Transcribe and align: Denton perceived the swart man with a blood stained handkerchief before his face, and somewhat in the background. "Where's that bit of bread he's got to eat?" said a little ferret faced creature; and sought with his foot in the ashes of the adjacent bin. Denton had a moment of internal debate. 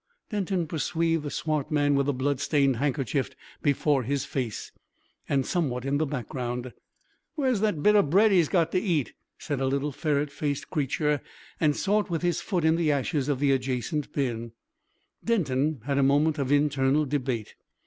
Denton 0.31 0.65
perceived 0.65 1.21
the 1.21 1.29
swart 1.29 1.69
man 1.69 1.93
with 1.93 2.09
a 2.09 2.11
blood 2.11 2.39
stained 2.39 2.77
handkerchief 2.77 3.29
before 3.61 4.01
his 4.01 4.25
face, 4.25 4.71
and 5.29 5.45
somewhat 5.45 5.85
in 5.85 5.99
the 5.99 6.07
background. 6.07 6.73
"Where's 7.35 7.59
that 7.59 7.83
bit 7.83 7.95
of 7.95 8.09
bread 8.09 8.31
he's 8.31 8.49
got 8.49 8.71
to 8.71 8.79
eat?" 8.79 9.13
said 9.37 9.59
a 9.61 9.67
little 9.67 9.91
ferret 9.91 10.31
faced 10.31 10.71
creature; 10.71 11.21
and 11.59 11.75
sought 11.77 12.09
with 12.09 12.23
his 12.23 12.41
foot 12.41 12.65
in 12.65 12.77
the 12.77 12.91
ashes 12.91 13.29
of 13.29 13.39
the 13.39 13.51
adjacent 13.51 14.11
bin. 14.11 14.53
Denton 15.23 15.81
had 15.85 15.99
a 15.99 16.01
moment 16.01 16.39
of 16.39 16.51
internal 16.51 17.05
debate. 17.05 17.53